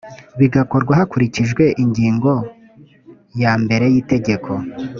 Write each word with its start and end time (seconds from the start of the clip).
bigakorwa 0.39 0.93
hakurikijwe 0.99 1.63
ingingo 1.83 2.33
ya 3.41 3.53
mbere 3.63 3.85
y 3.93 3.97
itegeko 4.01 4.51